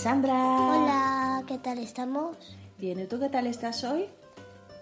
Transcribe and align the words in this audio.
Alexandra. 0.00 0.32
Hola, 0.32 1.42
¿qué 1.46 1.58
tal 1.58 1.76
estamos? 1.76 2.34
Bien, 2.78 2.98
¿y 3.00 3.04
tú 3.04 3.20
qué 3.20 3.28
tal 3.28 3.46
estás 3.46 3.84
hoy? 3.84 4.06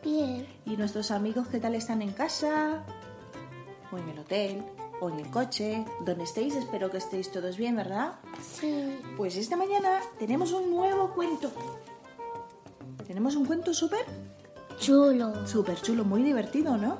Bien. 0.04 0.46
¿Y 0.64 0.76
nuestros 0.76 1.10
amigos 1.10 1.48
qué 1.48 1.58
tal 1.58 1.74
están 1.74 2.02
en 2.02 2.12
casa? 2.12 2.84
¿O 3.90 3.98
en 3.98 4.08
el 4.10 4.20
hotel? 4.20 4.62
¿O 5.00 5.10
en 5.10 5.18
el 5.18 5.28
coche? 5.28 5.84
Donde 6.04 6.22
estéis, 6.22 6.54
espero 6.54 6.88
que 6.88 6.98
estéis 6.98 7.32
todos 7.32 7.56
bien, 7.56 7.74
¿verdad? 7.74 8.12
Sí. 8.40 9.00
Pues 9.16 9.34
esta 9.34 9.56
mañana 9.56 9.98
tenemos 10.20 10.52
un 10.52 10.70
nuevo 10.70 11.12
cuento. 11.12 11.50
Tenemos 13.04 13.34
un 13.34 13.44
cuento 13.44 13.74
súper, 13.74 14.06
Chulo. 14.78 15.48
súper 15.48 15.82
chulo, 15.82 16.04
muy 16.04 16.22
divertido, 16.22 16.76
¿no? 16.76 16.98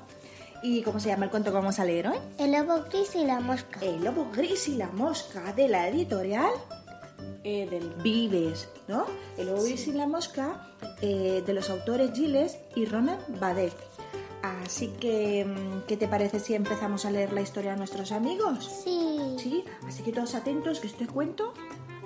¿Y 0.61 0.83
cómo 0.83 0.99
se 0.99 1.11
llama 1.11 1.27
el 1.27 1.31
cuento 1.31 1.53
que 1.53 1.57
vamos 1.57 1.79
a 1.79 1.85
leer 1.85 2.09
hoy? 2.09 2.19
El 2.37 2.51
lobo 2.51 2.83
gris 2.91 3.15
y 3.15 3.25
la 3.25 3.39
mosca. 3.39 3.79
El 3.81 4.03
lobo 4.03 4.27
gris 4.35 4.67
y 4.67 4.75
la 4.75 4.89
mosca 4.89 5.53
de 5.53 5.69
la 5.69 5.87
editorial 5.87 6.51
eh, 7.45 7.67
del 7.71 7.89
Vives, 8.03 8.69
¿no? 8.89 9.07
El 9.37 9.47
lobo 9.49 9.63
gris 9.63 9.87
y 9.89 9.93
la 9.93 10.07
mosca 10.07 10.69
eh, 11.01 11.43
de 11.47 11.53
los 11.53 11.71
autores 11.71 12.13
Giles 12.15 12.59
y 12.75 12.85
Ronan 12.85 13.19
Badet. 13.41 13.75
Así 14.43 14.89
que, 15.01 15.45
mm, 15.45 15.87
¿qué 15.87 15.97
te 15.97 16.07
parece 16.09 16.39
si 16.41 16.55
empezamos 16.55 17.05
a 17.05 17.11
leer 17.11 17.33
la 17.33 17.41
historia 17.41 17.73
a 17.73 17.77
nuestros 17.77 18.13
amigos? 18.13 18.65
Sí. 18.85 19.37
Sí, 19.39 19.65
así 19.87 20.03
que 20.03 20.13
todos 20.13 20.35
atentos 20.35 20.81
que 20.81 20.87
este 20.87 21.07
cuento 21.07 21.53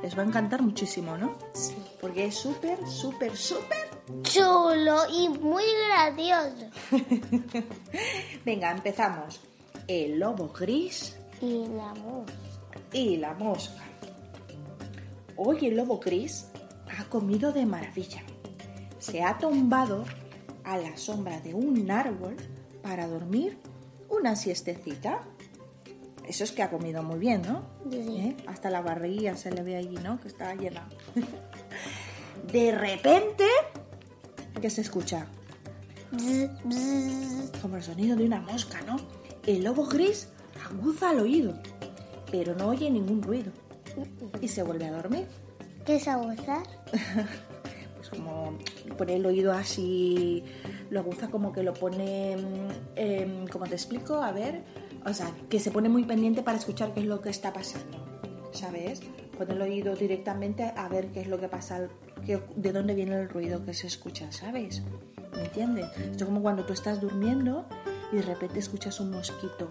les 0.03 0.17
va 0.17 0.23
a 0.23 0.27
encantar 0.27 0.63
muchísimo, 0.63 1.17
¿no? 1.19 1.37
Sí. 1.55 1.75
Porque 2.01 2.27
es 2.27 2.35
súper, 2.35 2.79
súper, 2.89 3.37
súper. 3.37 3.91
Chulo 4.23 4.97
y 5.13 5.29
muy 5.29 5.63
gracioso. 5.89 6.67
Venga, 8.45 8.71
empezamos. 8.73 9.41
El 9.87 10.19
lobo 10.19 10.49
gris 10.49 11.17
Y 11.41 11.67
la 11.69 11.93
mosca. 11.95 12.33
y 12.93 13.17
la 13.17 13.35
mosca. 13.35 13.82
Hoy 15.37 15.67
el 15.67 15.77
lobo 15.77 15.99
gris 15.99 16.47
ha 16.99 17.05
comido 17.05 17.53
de 17.53 17.65
maravilla. 17.65 18.23
Se 18.99 19.23
ha 19.23 19.39
tumbado 19.39 20.05
a 20.65 20.77
la 20.77 20.97
sombra 20.97 21.41
de 21.41 21.55
un 21.55 21.91
árbol 21.91 22.37
para 22.83 23.07
dormir 23.07 23.59
una 24.09 24.37
siestecita. 24.37 25.23
Eso 26.29 26.45
es 26.45 26.53
que 26.53 26.63
ha 26.63 26.71
comido 26.71 27.03
muy 27.03 27.19
bien, 27.19 27.43
¿no? 27.43 27.63
Sí. 27.91 27.97
¿Eh? 27.99 28.37
Hasta 28.47 28.71
la 28.71 28.83
barriguilla 28.83 29.37
se 29.37 29.51
le 29.51 29.63
ve 29.63 29.77
allí, 29.77 29.97
¿no? 29.97 30.21
Que 30.21 30.29
está 30.29 30.55
llena. 30.55 30.89
De 32.53 32.73
repente, 32.73 33.47
¿qué 34.61 34.71
se 34.71 34.83
escucha? 34.83 35.27
Como 37.63 37.77
el 37.77 37.83
sonido 37.83 38.17
de 38.17 38.25
una 38.27 38.41
mosca, 38.41 38.83
¿no? 38.83 38.97
El 39.47 39.65
lobo 39.65 39.87
gris 39.87 40.29
aguza 40.65 41.11
al 41.11 41.21
oído, 41.21 41.55
pero 42.31 42.55
no 42.55 42.69
oye 42.69 42.91
ningún 42.91 43.23
ruido 43.23 43.51
y 44.41 44.49
se 44.49 44.63
vuelve 44.63 44.87
a 44.87 44.93
dormir. 44.93 45.27
¿Qué 45.85 45.97
es 45.97 46.09
abusar? 46.09 46.63
Pues 47.97 48.19
como 48.19 48.59
pone 48.99 49.15
el 49.15 49.25
oído 49.25 49.53
así, 49.53 50.43
lo 50.91 50.99
aguza 50.99 51.29
como 51.29 51.53
que 51.53 51.63
lo 51.63 51.73
pone, 51.73 52.37
mm, 52.37 52.69
em, 52.97 53.47
¿cómo 53.47 53.65
te 53.67 53.75
explico? 53.77 54.17
A 54.17 54.33
ver, 54.33 54.65
o 55.07 55.15
sea, 55.15 55.31
que 55.49 55.61
se 55.61 55.71
pone 55.71 55.89
muy 55.89 56.03
pendiente 56.03 56.43
para 56.43 56.59
escuchar 56.59 56.93
qué 56.95 56.99
es 57.01 57.07
lo 57.07 57.21
que 57.21 57.31
está 57.31 57.53
pasando, 57.53 57.99
¿sabes? 58.51 59.03
Pone 59.39 59.53
el 59.55 59.63
oído 59.63 59.95
directamente 59.95 60.65
a 60.77 60.89
ver 60.89 61.13
qué 61.13 61.21
es 61.21 61.29
lo 61.29 61.39
que 61.39 61.47
pasa, 61.47 61.87
qué- 62.27 62.43
de 62.57 62.73
dónde 62.73 62.97
viene 62.97 63.15
el 63.21 63.29
ruido 63.29 63.65
que 63.65 63.73
se 63.73 63.87
escucha, 63.87 64.33
¿sabes? 64.33 64.83
¿Me 65.37 65.45
entiendes? 65.45 65.87
Esto 65.97 66.17
es 66.17 66.25
como 66.25 66.43
cuando 66.43 66.65
tú 66.65 66.73
estás 66.73 67.01
durmiendo 67.01 67.67
y 68.13 68.17
de 68.17 68.23
repente 68.23 68.59
escuchas 68.59 68.99
un 68.99 69.13
mosquito. 69.13 69.71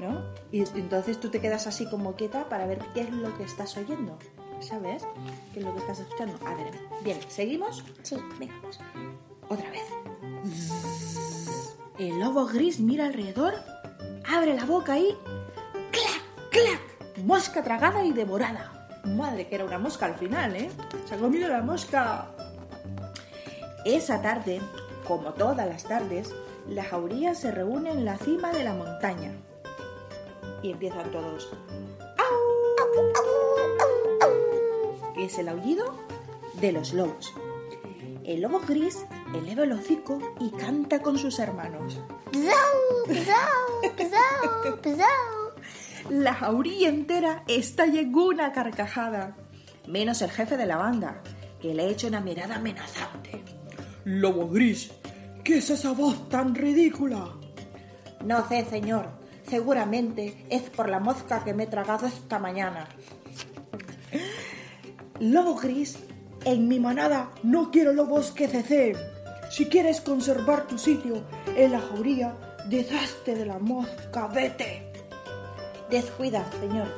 ¿No? 0.00 0.22
Y 0.50 0.64
entonces 0.76 1.20
tú 1.20 1.30
te 1.30 1.40
quedas 1.40 1.66
así 1.66 1.88
como 1.88 2.14
quieta 2.14 2.48
para 2.48 2.66
ver 2.66 2.80
qué 2.94 3.02
es 3.02 3.10
lo 3.10 3.36
que 3.36 3.44
estás 3.44 3.76
oyendo. 3.76 4.18
¿Sabes? 4.60 5.06
¿Qué 5.52 5.60
es 5.60 5.64
lo 5.64 5.72
que 5.74 5.80
estás 5.80 6.00
escuchando? 6.00 6.38
A 6.46 6.54
ver, 6.54 6.72
bien, 7.02 7.18
¿seguimos? 7.28 7.84
Sí. 8.02 8.16
Venga, 8.38 8.54
pues. 8.62 8.78
Otra 9.48 9.70
vez. 9.70 9.82
El 11.98 12.18
lobo 12.18 12.46
gris 12.46 12.80
mira 12.80 13.06
alrededor, 13.06 13.54
abre 14.26 14.54
la 14.54 14.64
boca 14.64 14.98
y. 14.98 15.16
¡Clac! 15.90 16.50
¡Clac! 16.50 17.18
Mosca 17.24 17.62
tragada 17.62 18.04
y 18.04 18.12
devorada. 18.12 18.88
Madre, 19.04 19.46
que 19.48 19.54
era 19.54 19.64
una 19.64 19.78
mosca 19.78 20.06
al 20.06 20.14
final, 20.14 20.56
¿eh? 20.56 20.70
Se 21.06 21.14
ha 21.14 21.18
comido 21.18 21.48
la 21.48 21.62
mosca. 21.62 22.30
Esa 23.84 24.22
tarde, 24.22 24.60
como 25.06 25.34
todas 25.34 25.68
las 25.68 25.84
tardes, 25.84 26.34
la 26.68 26.84
jauría 26.84 27.34
se 27.34 27.50
reúne 27.50 27.90
en 27.90 28.04
la 28.04 28.16
cima 28.16 28.50
de 28.50 28.64
la 28.64 28.72
montaña. 28.72 29.32
Y 30.64 30.70
empiezan 30.70 31.10
todos. 31.10 31.50
Es 35.14 35.36
el 35.36 35.50
aullido 35.50 35.94
de 36.54 36.72
los 36.72 36.94
lobos. 36.94 37.34
El 38.24 38.40
lobo 38.40 38.60
gris 38.60 39.04
eleva 39.34 39.64
el 39.64 39.72
hocico 39.72 40.18
y 40.40 40.48
canta 40.52 41.02
con 41.02 41.18
sus 41.18 41.38
hermanos. 41.38 42.00
La 46.08 46.32
jauría 46.32 46.88
entera 46.88 47.44
estalla 47.46 48.00
en 48.00 48.14
una 48.14 48.52
carcajada, 48.52 49.36
menos 49.86 50.22
el 50.22 50.30
jefe 50.30 50.56
de 50.56 50.64
la 50.64 50.78
banda, 50.78 51.22
que 51.60 51.74
le 51.74 51.90
echa 51.90 52.06
una 52.06 52.22
mirada 52.22 52.56
amenazante. 52.56 53.44
Lobo 54.06 54.48
gris, 54.48 54.90
¿qué 55.44 55.58
es 55.58 55.68
esa 55.68 55.92
voz 55.92 56.26
tan 56.30 56.54
ridícula? 56.54 57.28
No 58.24 58.48
sé, 58.48 58.64
señor. 58.64 59.23
Seguramente 59.48 60.46
es 60.50 60.62
por 60.62 60.88
la 60.88 61.00
mosca 61.00 61.44
que 61.44 61.54
me 61.54 61.64
he 61.64 61.66
tragado 61.66 62.06
esta 62.06 62.38
mañana. 62.38 62.88
Lobo 65.20 65.54
gris, 65.54 65.98
en 66.44 66.68
mi 66.68 66.80
manada 66.80 67.30
no 67.42 67.70
quiero 67.70 67.92
lobos 67.92 68.32
que 68.32 68.48
ceceen. 68.48 68.96
Si 69.50 69.66
quieres 69.66 70.00
conservar 70.00 70.66
tu 70.66 70.78
sitio 70.78 71.24
en 71.56 71.72
la 71.72 71.80
jauría, 71.80 72.36
deshazte 72.68 73.34
de 73.34 73.46
la 73.46 73.58
mosca, 73.58 74.26
vete. 74.26 74.92
Descuida, 75.90 76.44
señor. 76.60 76.88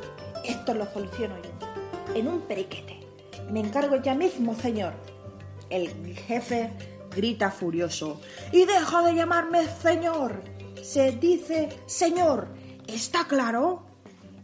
Esto 0.45 0.73
lo 0.75 0.87
soluciono 0.93 1.35
yo. 1.43 2.15
En 2.15 2.29
un 2.29 2.41
periquete. 2.43 3.01
Me 3.51 3.61
encargo 3.61 3.97
ya 3.97 4.15
mismo, 4.15 4.55
señor. 4.55 4.95
El 5.69 5.91
jefe 6.15 6.71
grita 7.15 7.51
furioso. 7.51 8.21
Y 8.53 8.65
deja 8.65 9.03
de 9.03 9.15
llamarme 9.15 9.67
señor. 9.83 10.41
Se 10.87 11.11
dice 11.11 11.69
señor. 11.87 12.47
¿Está 12.87 13.27
claro? 13.27 13.83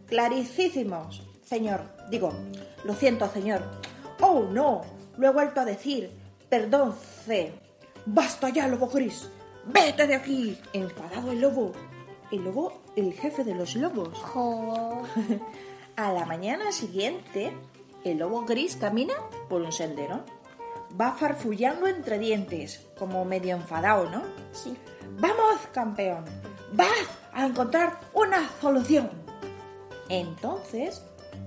Claricísimos, 0.09 1.23
señor. 1.45 1.83
Digo, 2.11 2.33
lo 2.83 2.95
siento, 2.97 3.31
señor. 3.31 3.63
Oh, 4.21 4.41
no. 4.41 4.81
Lo 5.19 5.29
he 5.29 5.33
vuelto 5.33 5.61
a 5.61 5.65
decir. 5.65 6.11
Perdón, 6.49 6.97
C. 7.25 7.53
Basta 8.07 8.49
ya, 8.49 8.67
lobo 8.67 8.89
gris. 8.89 9.29
Vete 9.67 10.09
de 10.09 10.17
aquí. 10.17 10.59
Enfadado 10.73 11.31
el 11.31 11.41
lobo. 11.41 11.71
El 12.33 12.43
lobo, 12.43 12.83
el 12.97 13.13
jefe 13.13 13.45
de 13.45 13.55
los 13.55 13.77
lobos. 13.77 14.19
A 15.97 16.13
la 16.13 16.27
mañana 16.27 16.73
siguiente, 16.73 17.53
el 18.05 18.19
lobo 18.19 18.45
gris 18.45 18.75
camina 18.75 19.15
por 19.49 19.63
un 19.63 19.71
sendero. 19.71 20.25
Va 21.01 21.13
farfullando 21.13 21.87
entre 21.87 22.19
dientes, 22.19 22.85
como 22.99 23.25
medio 23.25 23.55
enfadado, 23.55 24.11
¿no? 24.11 24.23
Sí. 24.51 24.77
Vamos, 25.19 25.61
campeón. 25.73 26.25
Vas 26.73 27.09
a 27.33 27.47
encontrar 27.47 28.01
una 28.13 28.49
solución. 28.61 29.11
Entonces, 30.09 31.03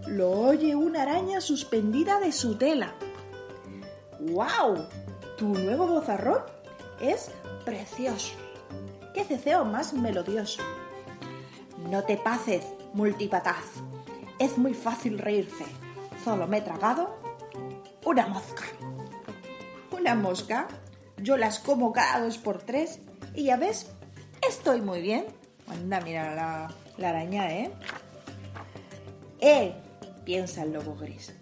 lo 0.08 0.32
oye 0.32 0.76
una 0.76 1.04
araña 1.04 1.42
suspendida 1.42 2.20
de 2.20 2.32
su 2.32 2.58
tela. 2.58 2.94
¡Wow! 4.20 4.88
Tu 5.38 5.48
nuevo 5.48 5.88
bozarrón 5.88 6.42
es 7.00 7.32
precioso. 7.64 8.34
¡Qué 9.14 9.24
ceceo 9.24 9.66
más 9.66 9.94
melodioso! 9.94 10.62
No 11.90 12.04
te 12.04 12.18
pases, 12.18 12.66
multipataz. 12.94 13.66
Es 14.40 14.58
muy 14.58 14.74
fácil 14.74 15.20
reírse. 15.20 15.66
Solo 16.24 16.48
me 16.48 16.58
he 16.58 16.62
tragado 16.62 17.16
una 18.06 18.28
mosca. 18.28 18.64
¿Una 19.92 20.16
mosca? 20.16 20.68
Yo 21.18 21.38
las 21.38 21.60
como 21.60 21.94
cada 21.94 22.22
dos 22.22 22.38
por 22.38 22.64
tres 22.64 23.00
y 23.36 23.44
ya 23.44 23.58
ves, 23.58 23.88
estoy 24.48 24.82
muy 24.82 25.02
bien. 25.02 25.26
Anda, 25.68 26.00
mira 26.02 26.36
la, 26.36 26.74
la 26.98 27.10
araña, 27.10 27.52
¿eh? 27.52 27.72
¡Eh! 29.40 29.76
piensa 30.24 30.64
el 30.64 30.74
lobo 30.74 30.96
gris. 30.96 31.34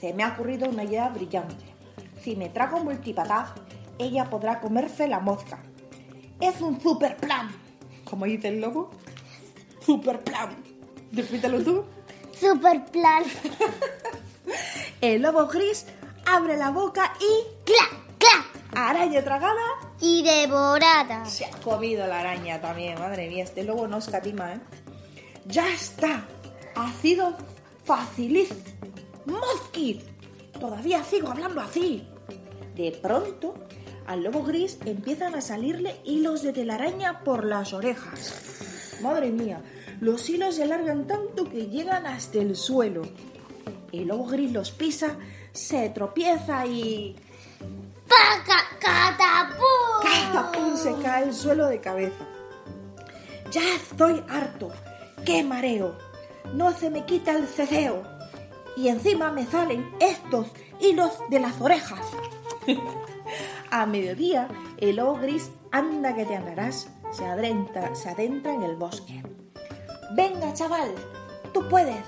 Se 0.00 0.12
me 0.12 0.24
ha 0.24 0.32
ocurrido 0.32 0.68
una 0.68 0.84
idea 0.84 1.08
brillante. 1.08 1.64
Si 2.22 2.36
me 2.36 2.48
trago 2.48 2.80
multipataz, 2.80 3.52
ella 3.98 4.28
podrá 4.28 4.60
comerse 4.60 5.06
la 5.06 5.20
mosca. 5.20 5.62
Es 6.40 6.60
un 6.60 6.80
super 6.80 7.16
plan. 7.16 7.50
Como 8.04 8.24
dice 8.24 8.48
el 8.48 8.60
lobo. 8.60 8.90
Super 9.84 10.20
plan. 10.20 10.50
Repítelo 11.12 11.62
tú. 11.62 11.84
Super 12.38 12.84
plan. 12.86 13.22
El 15.00 15.22
lobo 15.22 15.46
gris 15.46 15.86
abre 16.26 16.56
la 16.56 16.70
boca 16.70 17.12
y 17.20 17.64
¡Clac! 17.64 18.18
¡Clac! 18.18 18.51
Araña 18.74 19.22
tragada 19.22 19.60
Y 20.00 20.22
devorada. 20.22 21.24
Se 21.26 21.44
ha 21.44 21.50
comido 21.50 22.06
la 22.06 22.20
araña 22.20 22.60
también, 22.60 22.98
madre 22.98 23.28
mía, 23.28 23.44
este 23.44 23.62
lobo 23.64 23.86
no 23.86 23.98
escatima, 23.98 24.54
¿eh? 24.54 24.60
¡Ya 25.46 25.68
está! 25.72 26.26
Ha 26.74 26.92
sido 26.94 27.36
facilísimo. 27.84 28.60
¡Mosquit! 29.26 30.02
Todavía 30.58 31.04
sigo 31.04 31.28
hablando 31.28 31.60
así. 31.60 32.06
De 32.76 32.92
pronto, 32.92 33.54
al 34.06 34.22
lobo 34.22 34.42
gris 34.42 34.78
empiezan 34.84 35.34
a 35.34 35.40
salirle 35.40 35.96
hilos 36.04 36.42
de 36.42 36.52
telaraña 36.52 37.22
por 37.24 37.44
las 37.44 37.72
orejas. 37.72 38.98
Madre 39.02 39.30
mía, 39.30 39.62
los 40.00 40.28
hilos 40.28 40.56
se 40.56 40.62
alargan 40.62 41.06
tanto 41.06 41.48
que 41.48 41.66
llegan 41.66 42.06
hasta 42.06 42.38
el 42.38 42.56
suelo. 42.56 43.02
El 43.92 44.08
lobo 44.08 44.26
gris 44.26 44.52
los 44.52 44.70
pisa, 44.70 45.16
se 45.52 45.88
tropieza 45.90 46.66
y... 46.66 47.16
¡Catapum! 48.80 50.02
¡Catapum! 50.02 50.76
se 50.76 50.94
cae 51.02 51.24
al 51.24 51.34
suelo 51.34 51.66
de 51.66 51.80
cabeza. 51.80 52.26
Ya 53.50 53.74
estoy 53.74 54.24
harto. 54.28 54.70
¡Qué 55.24 55.44
mareo! 55.44 55.96
No 56.54 56.72
se 56.72 56.90
me 56.90 57.04
quita 57.04 57.32
el 57.32 57.46
ceceo. 57.46 58.02
Y 58.76 58.88
encima 58.88 59.30
me 59.30 59.46
salen 59.46 59.88
estos 60.00 60.48
hilos 60.80 61.12
de 61.30 61.40
las 61.40 61.60
orejas. 61.60 62.00
A 63.70 63.86
mediodía, 63.86 64.48
el 64.78 64.96
lobo 64.96 65.18
gris 65.18 65.50
anda 65.70 66.14
que 66.14 66.24
te 66.24 66.36
andarás. 66.36 66.90
Se 67.12 67.24
adentra, 67.24 67.94
se 67.94 68.08
adentra 68.08 68.54
en 68.54 68.62
el 68.62 68.76
bosque. 68.76 69.22
Venga, 70.16 70.52
chaval, 70.54 70.94
tú 71.52 71.68
puedes. 71.68 72.04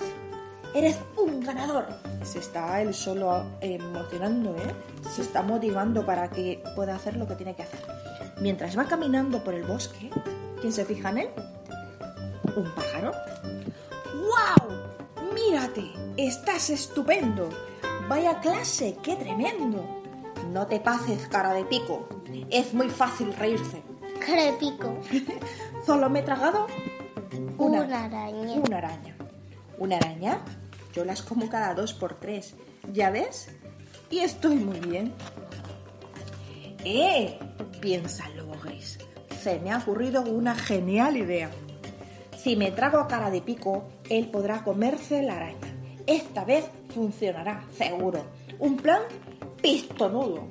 Eres 0.74 0.98
un 1.16 1.40
ganador. 1.40 1.86
Se 2.24 2.38
está 2.38 2.80
él 2.80 2.94
solo 2.94 3.44
emocionando, 3.60 4.56
¿eh? 4.56 4.74
Se 5.10 5.22
está 5.22 5.42
motivando 5.42 6.06
para 6.06 6.30
que 6.30 6.62
pueda 6.74 6.96
hacer 6.96 7.16
lo 7.16 7.28
que 7.28 7.34
tiene 7.34 7.54
que 7.54 7.62
hacer. 7.62 7.80
Mientras 8.40 8.76
va 8.76 8.84
caminando 8.84 9.44
por 9.44 9.54
el 9.54 9.64
bosque, 9.64 10.10
¿quién 10.60 10.72
se 10.72 10.84
fija 10.84 11.10
en 11.10 11.18
él? 11.18 11.28
¿Un 12.56 12.74
pájaro? 12.74 13.12
¡Wow! 14.14 15.32
¡Mírate! 15.34 15.92
¡Estás 16.16 16.70
estupendo! 16.70 17.48
¡Vaya 18.08 18.40
clase! 18.40 18.96
¡Qué 19.02 19.16
tremendo! 19.16 19.84
No 20.50 20.66
te 20.66 20.80
pases, 20.80 21.26
cara 21.28 21.52
de 21.52 21.64
pico. 21.64 22.08
Es 22.50 22.72
muy 22.72 22.88
fácil 22.88 23.34
reírse. 23.34 23.82
Crepico. 24.18 24.98
Solo 25.84 26.08
me 26.10 26.20
he 26.20 26.22
tragado 26.22 26.66
Una 27.58 27.82
araña. 27.82 28.54
Una 28.54 28.78
araña. 28.78 29.16
¿Una 29.78 29.96
araña? 29.96 30.38
Yo 30.94 31.04
las 31.04 31.22
como 31.22 31.48
cada 31.48 31.74
dos 31.74 31.92
por 31.92 32.14
tres. 32.20 32.54
¿Ya 32.92 33.10
ves? 33.10 33.48
Y 34.10 34.20
estoy 34.20 34.56
muy 34.56 34.78
bien. 34.80 35.12
¡Eh! 36.84 37.38
Piensa 37.80 38.26
el 38.28 38.36
lobo 38.38 38.54
gris. 38.62 38.98
Se 39.42 39.58
me 39.58 39.72
ha 39.72 39.78
ocurrido 39.78 40.22
una 40.22 40.54
genial 40.54 41.16
idea. 41.16 41.50
Si 42.38 42.56
me 42.56 42.70
trago 42.70 42.98
a 42.98 43.08
cara 43.08 43.30
de 43.30 43.40
pico, 43.40 43.88
él 44.08 44.30
podrá 44.30 44.62
comerse 44.62 45.22
la 45.22 45.36
araña. 45.36 45.74
Esta 46.06 46.44
vez 46.44 46.66
funcionará, 46.94 47.64
seguro. 47.76 48.24
Un 48.58 48.76
plan 48.76 49.02
pistonudo. 49.62 50.46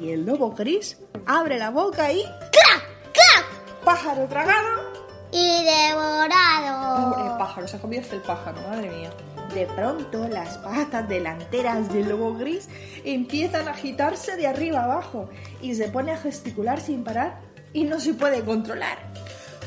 Y 0.00 0.10
el 0.10 0.26
lobo 0.26 0.52
gris 0.52 0.98
abre 1.24 1.58
la 1.58 1.70
boca 1.70 2.12
y... 2.12 2.22
¡Clac! 2.22 3.12
¡Clac! 3.12 3.84
¡Pájaro 3.84 4.26
tragado! 4.28 4.92
Y 5.32 5.64
devorado. 5.64 7.10
Pobre 7.10 7.38
pájaro, 7.38 7.66
se 7.66 7.76
ha 7.76 7.80
comido 7.80 8.02
hasta 8.02 8.14
el 8.14 8.22
pájaro, 8.22 8.60
madre 8.68 8.90
mía. 8.90 9.10
De 9.56 9.64
pronto, 9.64 10.28
las 10.28 10.58
patas 10.58 11.08
delanteras 11.08 11.90
del 11.90 12.10
lobo 12.10 12.34
gris 12.34 12.68
empiezan 13.06 13.68
a 13.68 13.70
agitarse 13.70 14.36
de 14.36 14.46
arriba 14.46 14.84
abajo 14.84 15.30
y 15.62 15.74
se 15.74 15.88
pone 15.88 16.12
a 16.12 16.18
gesticular 16.18 16.78
sin 16.78 17.04
parar 17.04 17.40
y 17.72 17.84
no 17.84 17.98
se 17.98 18.12
puede 18.12 18.44
controlar. 18.44 18.98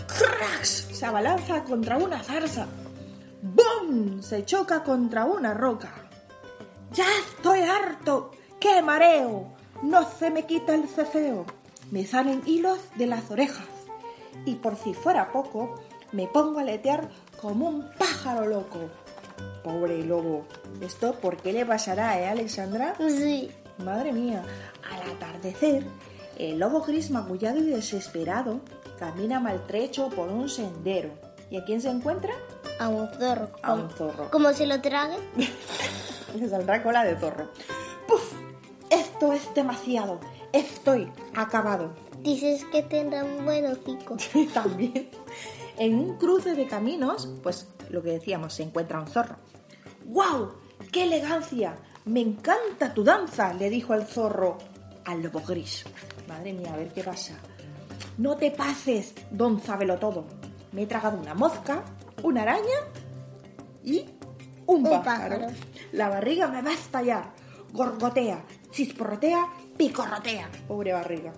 ¡Crash! 0.05 0.93
Se 0.93 1.07
abalanza 1.07 1.63
contra 1.63 1.97
una 1.97 2.21
zarza. 2.21 2.67
¡Bum! 3.41 4.21
Se 4.21 4.45
choca 4.45 4.83
contra 4.83 5.25
una 5.25 5.55
roca. 5.55 5.91
¡Ya 6.93 7.07
estoy 7.25 7.61
harto! 7.61 8.29
¡Qué 8.59 8.83
mareo! 8.83 9.55
No 9.81 10.07
se 10.07 10.29
me 10.29 10.45
quita 10.45 10.75
el 10.75 10.87
ceceo. 10.87 11.47
Me 11.89 12.05
salen 12.05 12.43
hilos 12.45 12.77
de 12.95 13.07
las 13.07 13.31
orejas. 13.31 13.65
Y 14.45 14.53
por 14.57 14.75
si 14.75 14.93
fuera 14.93 15.31
poco, 15.31 15.81
me 16.11 16.27
pongo 16.27 16.59
a 16.59 16.61
aletear 16.61 17.09
como 17.41 17.67
un 17.67 17.89
pájaro 17.97 18.45
loco. 18.45 18.91
Pobre 19.63 20.03
lobo. 20.03 20.45
¿Esto 20.81 21.13
por 21.13 21.37
qué 21.37 21.53
le 21.53 21.65
pasará, 21.65 22.19
eh, 22.19 22.27
Alexandra? 22.27 22.95
Sí. 22.97 23.51
Madre 23.83 24.11
mía, 24.11 24.43
al 24.89 25.11
atardecer, 25.11 25.85
el 26.37 26.59
lobo 26.59 26.81
gris 26.81 27.11
magullado 27.11 27.59
y 27.59 27.67
desesperado 27.67 28.61
camina 28.97 29.39
maltrecho 29.39 30.09
por 30.09 30.29
un 30.29 30.49
sendero. 30.49 31.09
¿Y 31.49 31.57
a 31.57 31.63
quién 31.63 31.81
se 31.81 31.89
encuentra? 31.89 32.33
A 32.79 32.89
un 32.89 33.07
zorro. 33.13 33.49
A 33.63 33.73
un 33.73 33.89
zorro. 33.89 34.29
Como 34.29 34.53
se 34.53 34.67
lo 34.67 34.81
trague. 34.81 35.17
Le 36.35 36.47
saldrá 36.47 36.83
cola 36.83 37.03
de 37.03 37.17
zorro. 37.17 37.49
¡Puf! 38.07 38.33
Esto 38.89 39.33
es 39.33 39.53
demasiado. 39.53 40.19
Estoy 40.53 41.11
acabado. 41.35 41.93
Dices 42.19 42.65
que 42.71 42.83
tendrá 42.83 43.23
un 43.23 43.45
buen 43.45 43.65
hocico. 43.65 44.17
También. 44.53 45.09
En 45.79 45.95
un 45.97 46.17
cruce 46.17 46.55
de 46.55 46.67
caminos, 46.67 47.29
pues 47.41 47.69
lo 47.89 48.03
que 48.03 48.11
decíamos, 48.11 48.53
se 48.53 48.63
encuentra 48.63 48.99
un 48.99 49.07
zorro. 49.07 49.37
¡Guau! 50.05 50.51
¡Qué 50.91 51.03
elegancia! 51.03 51.77
Me 52.03 52.19
encanta 52.19 52.93
tu 52.93 53.03
danza, 53.03 53.53
le 53.53 53.69
dijo 53.69 53.93
el 53.93 54.03
zorro 54.03 54.57
al 55.05 55.23
lobo 55.23 55.39
gris. 55.39 55.85
Madre 56.27 56.51
mía, 56.51 56.73
a 56.73 56.77
ver 56.77 56.91
qué 56.91 57.01
pasa. 57.01 57.35
No 58.17 58.35
te 58.35 58.51
pases, 58.51 59.13
don 59.31 59.61
todo. 59.61 60.25
Me 60.73 60.83
he 60.83 60.85
tragado 60.85 61.17
una 61.17 61.33
mosca, 61.33 61.83
una 62.23 62.41
araña 62.41 62.79
y 63.83 64.05
un, 64.65 64.77
Un 64.77 64.83
pájaro. 64.83 65.03
pájaro. 65.39 65.47
La 65.93 66.09
barriga 66.09 66.47
me 66.49 66.61
va 66.61 66.71
a 66.71 66.73
estallar. 66.73 67.31
Gorgotea, 67.71 68.43
chisporrotea, 68.71 69.47
picorrotea. 69.77 70.49
Pobre 70.67 70.91
barriga. 70.91 71.31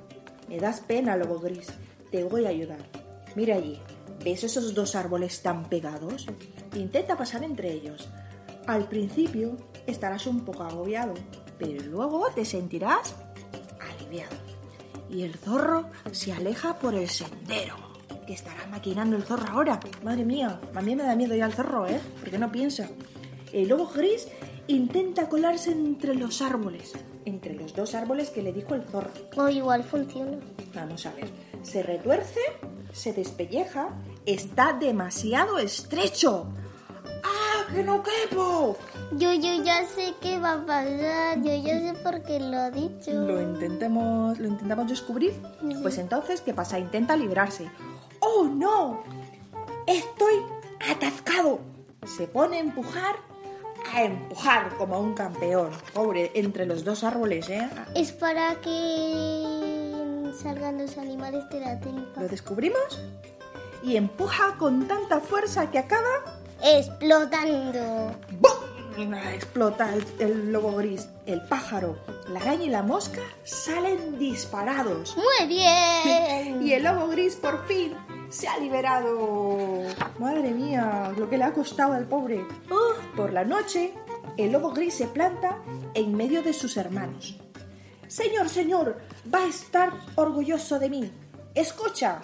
Me 0.49 0.57
das 0.57 0.81
pena, 0.81 1.15
lobo 1.15 1.39
gris. 1.39 1.67
Te 2.09 2.23
voy 2.23 2.45
a 2.45 2.49
ayudar. 2.49 2.79
Mira 3.35 3.55
allí. 3.55 3.79
¿Ves 4.23 4.43
esos 4.43 4.75
dos 4.75 4.95
árboles 4.95 5.41
tan 5.41 5.67
pegados? 5.67 6.27
Intenta 6.75 7.17
pasar 7.17 7.43
entre 7.43 7.71
ellos. 7.71 8.07
Al 8.67 8.87
principio 8.87 9.57
estarás 9.87 10.27
un 10.27 10.45
poco 10.45 10.63
agobiado, 10.63 11.15
pero 11.57 11.83
luego 11.85 12.29
te 12.33 12.45
sentirás 12.45 13.15
aliviado. 13.79 14.35
Y 15.09 15.23
el 15.23 15.33
zorro 15.35 15.89
se 16.11 16.33
aleja 16.33 16.77
por 16.77 16.93
el 16.93 17.09
sendero. 17.09 17.75
¿Qué 18.27 18.33
estará 18.33 18.67
maquinando 18.67 19.15
el 19.15 19.23
zorro 19.23 19.51
ahora? 19.51 19.79
Madre 20.03 20.23
mía, 20.23 20.61
a 20.75 20.81
mí 20.81 20.95
me 20.95 21.03
da 21.03 21.15
miedo 21.15 21.35
ya 21.35 21.47
el 21.47 21.53
zorro, 21.53 21.87
¿eh? 21.87 21.99
Porque 22.19 22.37
no 22.37 22.51
piensa. 22.51 22.87
El 23.51 23.69
lobo 23.69 23.87
gris 23.87 24.27
intenta 24.67 25.27
colarse 25.27 25.71
entre 25.71 26.13
los 26.13 26.41
árboles, 26.41 26.93
entre 27.25 27.55
los 27.55 27.73
dos 27.73 27.95
árboles 27.95 28.29
que 28.29 28.43
le 28.43 28.53
dijo 28.53 28.75
el 28.75 28.83
zorro. 28.83 29.11
O 29.35 29.49
igual 29.49 29.83
funciona. 29.83 30.37
Vamos 30.75 31.05
a 31.07 31.13
ver. 31.13 31.27
Se 31.63 31.83
retuerce, 31.83 32.39
se 32.93 33.13
despelleja, 33.13 33.89
está 34.25 34.73
demasiado 34.73 35.57
estrecho. 35.57 36.47
¡Ah, 37.23 37.73
que 37.73 37.83
no 37.83 38.03
quepo! 38.03 38.77
Yo, 39.11 39.33
yo 39.33 39.63
ya 39.63 39.85
sé 39.85 40.13
qué 40.21 40.39
va 40.39 40.53
a 40.53 40.65
pasar. 40.65 41.41
Yo 41.41 41.55
ya 41.55 41.79
sé 41.79 41.93
por 42.01 42.21
qué 42.23 42.39
lo 42.39 42.57
ha 42.57 42.71
dicho. 42.71 43.11
Lo 43.11 43.41
intentemos, 43.41 44.39
lo 44.39 44.47
intentamos 44.47 44.87
descubrir. 44.87 45.33
Pues 45.81 45.97
entonces, 45.97 46.41
¿qué 46.41 46.53
pasa? 46.53 46.79
Intenta 46.79 47.15
librarse. 47.15 47.69
¡Oh, 48.19 48.43
no! 48.43 49.03
Estoy 49.87 50.35
atascado. 50.89 51.59
Se 52.05 52.27
pone 52.27 52.57
a 52.57 52.59
empujar, 52.61 53.15
a 53.93 54.03
empujar 54.03 54.75
como 54.77 54.99
un 54.99 55.13
campeón. 55.13 55.71
Pobre, 55.93 56.31
entre 56.35 56.65
los 56.65 56.83
dos 56.83 57.03
árboles, 57.03 57.49
¿eh? 57.49 57.69
Es 57.95 58.11
para 58.11 58.55
que 58.61 60.31
salgan 60.41 60.77
los 60.77 60.97
animales 60.97 61.47
de 61.49 61.59
la 61.59 61.79
tripa. 61.79 62.21
¿Lo 62.21 62.27
descubrimos? 62.27 62.99
Y 63.83 63.95
empuja 63.95 64.55
con 64.57 64.87
tanta 64.87 65.19
fuerza 65.19 65.71
que 65.71 65.79
acaba 65.79 66.41
Explotando. 66.63 68.15
¡Bum! 68.39 69.13
Explota 69.33 69.93
el, 69.93 70.05
el 70.19 70.51
lobo 70.51 70.73
gris. 70.75 71.09
El 71.25 71.41
pájaro, 71.41 71.97
la 72.29 72.39
araña 72.39 72.65
y 72.65 72.69
la 72.69 72.83
mosca 72.83 73.21
salen 73.43 74.19
disparados. 74.19 75.15
Muy 75.15 75.47
bien. 75.47 76.61
Y 76.61 76.73
el 76.73 76.83
lobo 76.83 77.07
gris 77.07 77.35
por 77.35 77.65
fin 77.65 77.95
se 78.29 78.47
ha 78.47 78.59
liberado. 78.59 79.83
Madre 80.19 80.51
mía, 80.51 81.13
lo 81.17 81.29
que 81.29 81.37
le 81.37 81.45
ha 81.45 81.53
costado 81.53 81.93
al 81.93 82.05
pobre. 82.05 82.45
Por 83.15 83.33
la 83.33 83.43
noche, 83.43 83.93
el 84.37 84.51
lobo 84.51 84.71
gris 84.71 84.93
se 84.93 85.07
planta 85.07 85.57
en 85.95 86.15
medio 86.15 86.43
de 86.43 86.53
sus 86.53 86.77
hermanos. 86.77 87.37
Señor, 88.07 88.49
señor, 88.49 88.97
va 89.33 89.39
a 89.39 89.47
estar 89.47 89.93
orgulloso 90.15 90.77
de 90.77 90.89
mí. 90.89 91.11
Escucha. 91.55 92.21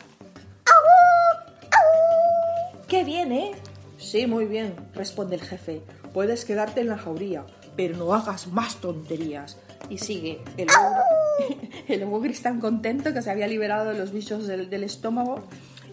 ¿Qué 2.88 3.04
viene? 3.04 3.52
Sí, 3.98 4.28
muy 4.28 4.46
bien, 4.46 4.74
responde 4.94 5.36
el 5.36 5.42
jefe. 5.42 5.82
Puedes 6.14 6.46
quedarte 6.46 6.82
en 6.82 6.88
la 6.88 6.98
jauría, 6.98 7.46
pero 7.76 7.98
no 7.98 8.14
hagas 8.14 8.48
más 8.48 8.78
tonterías. 8.78 9.58
Y 9.90 9.98
sigue. 9.98 10.42
El 10.56 10.68
lobo, 10.68 11.60
el 11.88 12.00
lobo 12.00 12.22
gris 12.22 12.42
tan 12.42 12.62
contento 12.62 13.14
que 13.14 13.22
se 13.22 13.30
había 13.30 13.48
liberado 13.48 13.90
de 13.92 13.98
los 13.98 14.12
bichos 14.14 14.48
del, 14.48 14.70
del 14.70 14.84
estómago. 14.84 15.44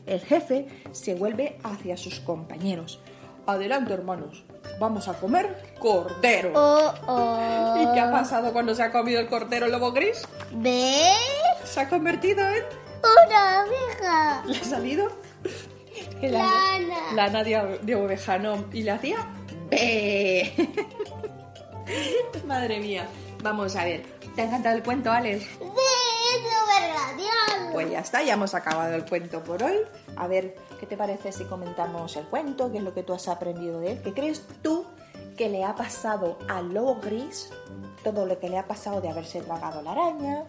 El 0.06 0.20
jefe 0.20 0.68
se 0.92 1.14
vuelve 1.16 1.58
hacia 1.64 1.96
sus 1.96 2.20
compañeros. 2.20 3.00
Adelante, 3.46 3.92
hermanos. 3.92 4.44
Vamos 4.78 5.08
a 5.08 5.14
comer 5.14 5.74
cordero. 5.80 6.52
Oh, 6.54 6.94
oh. 7.08 7.76
¿Y 7.82 7.92
qué 7.92 8.00
ha 8.00 8.10
pasado 8.12 8.52
cuando 8.52 8.74
se 8.74 8.84
ha 8.84 8.92
comido 8.92 9.20
el 9.20 9.28
cordero 9.28 9.66
el 9.66 9.72
lobo 9.72 9.90
gris? 9.92 10.22
¿Ve? 10.52 11.12
Se 11.64 11.80
ha 11.80 11.88
convertido 11.88 12.40
en... 12.46 12.62
Una 13.26 13.62
abeja. 13.62 14.44
¿Le 14.46 14.58
ha 14.58 14.64
salido? 14.64 15.10
Lana. 16.28 17.12
Lana 17.14 17.44
de, 17.44 17.78
de 17.82 17.94
oveja, 17.94 18.38
no. 18.38 18.64
¿Y 18.72 18.82
le 18.82 18.90
hacía? 18.90 19.18
¡Be! 19.70 20.52
Madre 22.46 22.80
mía. 22.80 23.06
Vamos 23.42 23.76
a 23.76 23.84
ver. 23.84 24.02
¿Te 24.34 24.42
ha 24.42 24.44
encantado 24.46 24.76
el 24.76 24.82
cuento, 24.82 25.10
Alex? 25.10 25.44
Sí. 25.44 25.58
Pues 27.74 27.90
ya 27.90 27.98
está, 27.98 28.22
ya 28.22 28.34
hemos 28.34 28.54
acabado 28.54 28.94
el 28.94 29.04
cuento 29.04 29.42
por 29.42 29.60
hoy. 29.60 29.78
A 30.16 30.28
ver, 30.28 30.54
¿qué 30.78 30.86
te 30.86 30.96
parece 30.96 31.32
si 31.32 31.44
comentamos 31.44 32.16
el 32.16 32.24
cuento? 32.26 32.70
¿Qué 32.70 32.78
es 32.78 32.84
lo 32.84 32.94
que 32.94 33.02
tú 33.02 33.12
has 33.14 33.26
aprendido 33.26 33.80
de 33.80 33.92
él? 33.92 34.02
¿Qué 34.02 34.14
crees 34.14 34.46
tú 34.62 34.86
que 35.36 35.48
le 35.48 35.64
ha 35.64 35.74
pasado 35.74 36.38
al 36.48 36.72
lobo 36.72 37.00
gris? 37.00 37.50
Todo 38.04 38.26
lo 38.26 38.38
que 38.38 38.48
le 38.48 38.58
ha 38.58 38.68
pasado 38.68 39.00
de 39.00 39.10
haberse 39.10 39.40
tragado 39.40 39.82
la 39.82 39.90
araña, 39.90 40.44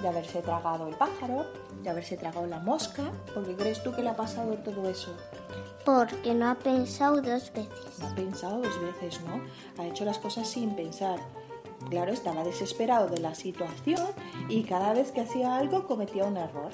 de 0.00 0.08
haberse 0.08 0.42
tragado 0.42 0.88
el 0.88 0.94
pájaro, 0.94 1.46
de 1.82 1.90
haberse 1.90 2.16
tragado 2.16 2.46
la 2.46 2.58
mosca. 2.58 3.10
¿Por 3.34 3.46
qué 3.46 3.54
crees 3.56 3.82
tú 3.82 3.92
que 3.92 4.02
le 4.02 4.10
ha 4.10 4.16
pasado 4.16 4.54
todo 4.58 4.88
eso? 4.88 5.14
Porque 5.84 6.34
no 6.34 6.50
ha 6.50 6.54
pensado 6.54 7.20
dos 7.20 7.52
veces. 7.52 7.98
No 7.98 8.08
ha 8.08 8.14
pensado 8.14 8.60
dos 8.60 8.80
veces, 8.80 9.20
¿no? 9.22 9.42
Ha 9.82 9.86
hecho 9.86 10.04
las 10.04 10.18
cosas 10.18 10.48
sin 10.48 10.74
pensar. 10.74 11.18
Claro, 11.90 12.12
estaba 12.12 12.44
desesperado 12.44 13.08
de 13.08 13.18
la 13.18 13.34
situación 13.34 14.06
y 14.48 14.62
cada 14.62 14.92
vez 14.92 15.10
que 15.10 15.22
hacía 15.22 15.56
algo 15.56 15.86
cometía 15.86 16.24
un 16.24 16.36
error. 16.36 16.70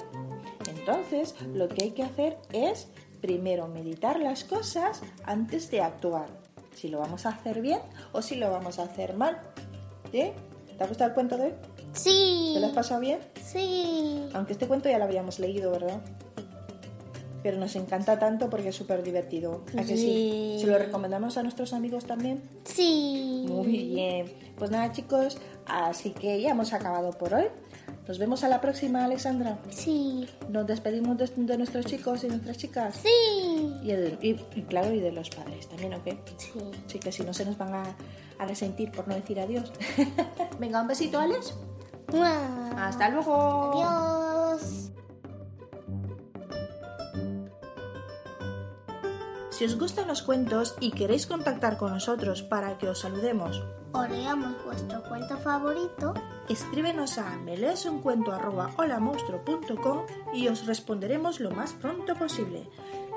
Entonces, 0.69 1.35
lo 1.53 1.67
que 1.67 1.85
hay 1.85 1.91
que 1.91 2.03
hacer 2.03 2.37
es 2.51 2.87
primero 3.21 3.67
meditar 3.67 4.19
las 4.19 4.43
cosas 4.43 5.01
antes 5.25 5.69
de 5.71 5.81
actuar. 5.81 6.27
Si 6.73 6.87
lo 6.87 6.99
vamos 6.99 7.25
a 7.25 7.29
hacer 7.29 7.61
bien 7.61 7.81
o 8.13 8.21
si 8.21 8.35
lo 8.35 8.51
vamos 8.51 8.79
a 8.79 8.83
hacer 8.83 9.15
mal. 9.15 9.41
¿Sí? 10.11 10.31
¿Te 10.77 10.83
ha 10.83 10.87
gustado 10.87 11.09
el 11.09 11.13
cuento 11.13 11.37
de 11.37 11.43
hoy? 11.43 11.53
Sí. 12.03 12.51
¿Te 12.53 12.59
lo 12.59 12.67
has 12.67 12.73
pasado 12.73 13.01
bien? 13.01 13.19
Sí. 13.43 14.23
Aunque 14.33 14.53
este 14.53 14.67
cuento 14.67 14.89
ya 14.89 14.97
lo 14.97 15.05
habíamos 15.05 15.39
leído, 15.39 15.71
¿verdad? 15.71 16.01
Pero 17.41 17.57
nos 17.57 17.75
encanta 17.77 18.19
tanto 18.19 18.49
porque 18.49 18.69
es 18.69 18.75
súper 18.75 19.01
divertido. 19.01 19.61
¿A 19.77 19.83
que 19.83 19.95
sí? 19.95 20.57
¿Se 20.59 20.67
lo 20.67 20.77
recomendamos 20.77 21.37
a 21.37 21.43
nuestros 21.43 21.71
amigos 21.73 22.03
también? 22.05 22.41
Sí. 22.65 23.45
Muy 23.47 23.67
bien. 23.67 24.25
Pues 24.57 24.71
nada, 24.71 24.91
chicos, 24.91 25.37
así 25.65 26.09
que 26.11 26.41
ya 26.41 26.49
hemos 26.51 26.73
acabado 26.73 27.11
por 27.11 27.33
hoy. 27.33 27.45
Nos 28.09 28.17
vemos 28.19 28.43
a 28.43 28.49
la 28.49 28.59
próxima, 28.59 29.05
Alexandra. 29.05 29.57
Sí. 29.69 30.27
Nos 30.49 30.67
despedimos 30.67 31.17
de, 31.17 31.27
de 31.27 31.57
nuestros 31.57 31.85
chicos 31.85 32.23
y 32.23 32.27
nuestras 32.27 32.57
chicas. 32.57 32.95
Sí. 33.01 33.73
Y, 33.83 33.87
de- 33.87 34.17
y- 34.21 34.59
y 34.59 34.63
claro, 34.63 34.93
y 34.93 34.99
de 34.99 35.11
los 35.13 35.29
padres 35.29 35.67
también, 35.69 35.93
¿ok? 35.93 36.07
Sí. 36.37 36.51
Sí, 36.87 36.99
que 36.99 37.11
si 37.11 37.23
no 37.23 37.33
se 37.33 37.45
nos 37.45 37.57
van 37.57 37.73
a, 37.73 37.83
a 38.37 38.45
resentir 38.45 38.91
por 38.91 39.07
no 39.07 39.15
decir 39.15 39.39
adiós. 39.39 39.71
Venga, 40.59 40.81
un 40.81 40.87
besito, 40.87 41.19
Alex. 41.19 41.53
Hasta 42.77 43.09
luego. 43.09 43.71
Adiós. 43.73 44.91
Si 49.51 49.65
os 49.65 49.77
gustan 49.77 50.07
los 50.07 50.21
cuentos 50.21 50.75
y 50.79 50.91
queréis 50.91 51.27
contactar 51.27 51.75
con 51.77 51.91
nosotros 51.91 52.43
para 52.43 52.77
que 52.77 52.87
os 52.87 52.99
saludemos, 52.99 53.61
O 53.91 54.03
leamos 54.05 54.55
vuestro 54.63 55.03
cuento 55.03 55.37
favorito. 55.39 56.13
escríbenos 56.47 57.17
a 57.17 57.35
meleesuncuento@holamonstruo.com 57.39 59.99
y 60.33 60.47
os 60.47 60.65
responderemos 60.65 61.41
lo 61.41 61.51
más 61.51 61.73
pronto 61.73 62.15
posible. 62.15 62.69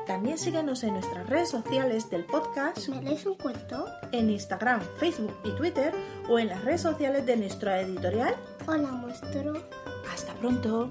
También 0.07 0.37
síguenos 0.37 0.83
en 0.83 0.95
nuestras 0.95 1.29
redes 1.29 1.49
sociales 1.51 2.11
del 2.11 2.25
podcast, 2.25 2.89
¿Me 2.89 3.01
lees 3.03 3.25
un 3.27 3.37
cuento? 3.37 3.85
en 4.11 4.31
Instagram, 4.31 4.81
Facebook 4.99 5.33
y 5.45 5.51
Twitter 5.53 5.95
o 6.29 6.41
en 6.41 6.49
las 6.49 6.65
redes 6.65 6.81
sociales 6.81 7.25
de 7.25 7.37
nuestra 7.37 7.81
editorial. 7.83 8.35
Hola, 8.67 8.93
monstruo. 8.93 9.55
Hasta 10.13 10.33
pronto. 10.35 10.91